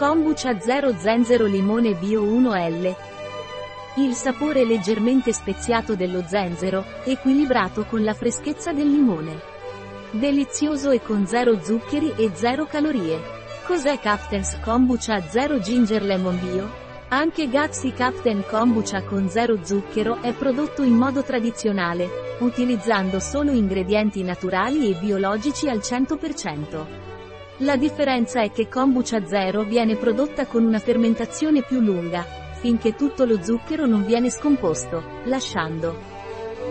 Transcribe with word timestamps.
Kombucha 0.00 0.58
0 0.58 0.96
zenzero 0.96 1.44
limone 1.44 1.92
bio 1.92 2.22
1L. 2.22 2.94
Il 3.96 4.14
sapore 4.14 4.64
leggermente 4.64 5.30
speziato 5.30 5.94
dello 5.94 6.24
zenzero, 6.26 6.82
equilibrato 7.04 7.84
con 7.84 8.02
la 8.02 8.14
freschezza 8.14 8.72
del 8.72 8.88
limone. 8.90 9.38
Delizioso 10.12 10.88
e 10.88 11.02
con 11.02 11.26
zero 11.26 11.62
zuccheri 11.62 12.14
e 12.16 12.30
zero 12.32 12.64
calorie. 12.64 13.20
Cos'è 13.66 13.98
Captain's 14.00 14.58
Kombucha 14.60 15.20
0 15.20 15.60
Ginger 15.60 16.02
Lemon 16.02 16.40
Bio? 16.40 16.70
Anche 17.08 17.50
Gatsby 17.50 17.92
Captain 17.92 18.42
Kombucha 18.48 19.02
con 19.02 19.28
zero 19.28 19.62
zucchero 19.62 20.22
è 20.22 20.32
prodotto 20.32 20.82
in 20.82 20.94
modo 20.94 21.22
tradizionale, 21.22 22.08
utilizzando 22.38 23.20
solo 23.20 23.50
ingredienti 23.50 24.22
naturali 24.22 24.90
e 24.90 24.94
biologici 24.94 25.68
al 25.68 25.80
100%. 25.80 27.09
La 27.62 27.76
differenza 27.76 28.42
è 28.42 28.50
che 28.50 28.68
Kombucha 28.68 29.26
Zero 29.26 29.64
viene 29.64 29.96
prodotta 29.96 30.46
con 30.46 30.64
una 30.64 30.78
fermentazione 30.78 31.62
più 31.62 31.80
lunga, 31.80 32.24
finché 32.58 32.94
tutto 32.94 33.24
lo 33.24 33.42
zucchero 33.42 33.86
non 33.86 34.04
viene 34.04 34.30
scomposto, 34.30 35.02
lasciando 35.24 35.94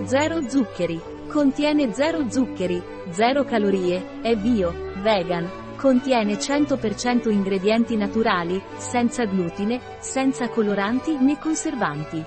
zero 0.05 0.47
zuccheri. 0.49 0.99
Contiene 1.27 1.93
zero 1.93 2.29
zuccheri, 2.29 2.81
zero 3.11 3.43
calorie, 3.43 4.21
è 4.21 4.35
bio, 4.35 4.73
vegan, 5.01 5.47
Contiene 5.79 6.33
100% 6.33 7.29
ingredienti 7.31 7.95
naturali, 7.95 8.61
senza 8.75 9.23
glutine, 9.23 9.79
senza 9.99 10.49
coloranti 10.49 11.15
né 11.17 11.39
conservanti. 11.39 12.21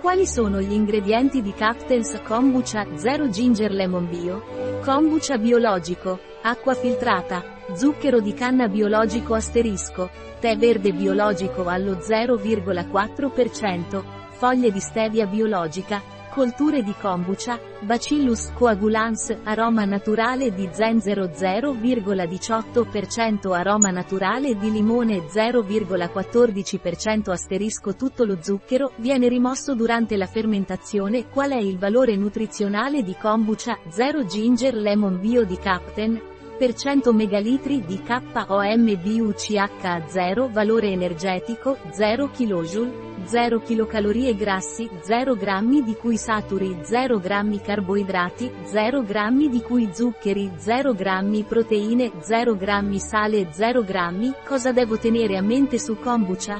Quali 0.00 0.26
sono 0.26 0.60
gli 0.60 0.72
ingredienti 0.72 1.40
di 1.42 1.52
Captain's 1.52 2.20
Kombucha 2.22 2.86
0 2.94 3.28
Ginger 3.30 3.72
Lemon 3.72 4.08
Bio? 4.08 4.44
Kombucha 4.84 5.38
biologico, 5.38 6.20
acqua 6.42 6.74
filtrata, 6.74 7.42
zucchero 7.74 8.20
di 8.20 8.32
canna 8.34 8.68
biologico 8.68 9.34
asterisco, 9.34 10.08
tè 10.38 10.56
verde 10.56 10.92
biologico 10.92 11.66
allo 11.66 11.94
0,4%, 11.94 14.04
foglie 14.30 14.70
di 14.70 14.80
stevia 14.80 15.26
biologica, 15.26 16.00
Colture 16.36 16.82
di 16.82 16.92
kombucha, 17.00 17.58
Bacillus 17.80 18.52
coagulans, 18.52 19.34
aroma 19.44 19.86
naturale 19.86 20.52
di 20.52 20.68
zenzero 20.70 21.28
0,18% 21.28 23.54
aroma 23.54 23.90
naturale 23.90 24.54
di 24.58 24.70
limone 24.70 25.20
0,14% 25.20 27.30
asterisco 27.30 27.96
tutto 27.96 28.26
lo 28.26 28.36
zucchero 28.42 28.92
viene 28.96 29.28
rimosso 29.28 29.74
durante 29.74 30.18
la 30.18 30.26
fermentazione 30.26 31.26
qual 31.30 31.52
è 31.52 31.58
il 31.58 31.78
valore 31.78 32.16
nutrizionale 32.16 33.02
di 33.02 33.16
kombucha 33.18 33.78
0 33.88 34.26
ginger 34.26 34.74
lemon 34.74 35.18
bio 35.18 35.46
di 35.46 35.56
Captain? 35.56 36.20
Per 36.58 36.72
100 36.72 37.12
megalitri 37.12 37.84
di 37.84 38.00
KOMBUCH0 38.02 40.50
valore 40.50 40.88
energetico 40.88 41.76
0 41.90 42.30
kJ 42.30 42.88
0 43.26 43.60
kcal 43.60 44.34
grassi, 44.34 44.88
0 45.02 45.34
g 45.34 45.82
di 45.82 45.94
cui 45.96 46.16
saturi, 46.16 46.78
0 46.82 47.18
g 47.18 47.60
carboidrati, 47.60 48.50
0 48.64 49.02
g 49.02 49.48
di 49.48 49.60
cui 49.60 49.90
zuccheri, 49.92 50.52
0 50.56 50.94
g 50.94 51.44
proteine, 51.44 52.12
0 52.20 52.56
g 52.56 52.96
sale, 52.96 53.48
0 53.52 53.82
g, 53.82 54.34
cosa 54.46 54.72
devo 54.72 54.96
tenere 54.96 55.36
a 55.36 55.42
mente 55.42 55.78
su 55.78 55.98
kombucha? 55.98 56.58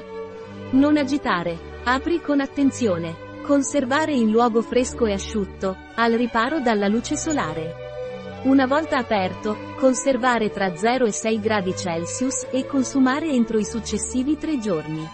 Non 0.73 0.99
agitare. 0.99 1.57
Apri 1.85 2.21
con 2.21 2.41
attenzione. 2.41 3.25
Conservare 3.43 4.13
in 4.13 4.31
luogo 4.31 4.61
fresco 4.61 5.07
e 5.07 5.13
asciutto, 5.13 5.75
al 5.95 6.13
riparo 6.13 6.61
dalla 6.61 6.89
luce 6.89 7.17
solare. 7.17 7.86
Una 8.47 8.67
volta 8.67 8.99
aperto, 8.99 9.57
conservare 9.77 10.53
tra 10.53 10.77
0 10.77 11.07
e 11.07 11.11
6 11.11 11.41
gradi 11.41 11.75
Celsius 11.75 12.47
e 12.53 12.65
consumare 12.65 13.27
entro 13.27 13.59
i 13.59 13.65
successivi 13.65 14.39
3 14.39 14.61
giorni. 14.61 15.05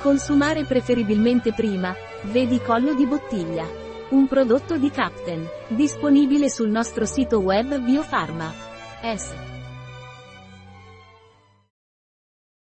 Consumare 0.00 0.62
preferibilmente 0.62 1.52
prima, 1.52 1.92
vedi 2.26 2.60
collo 2.60 2.94
di 2.94 3.04
bottiglia. 3.04 3.66
Un 4.10 4.28
prodotto 4.28 4.76
di 4.76 4.90
Captain, 4.92 5.44
disponibile 5.66 6.48
sul 6.48 6.68
nostro 6.68 7.04
sito 7.04 7.40
web 7.40 7.80
Biofarma. 7.80 8.54
S. 9.12 9.61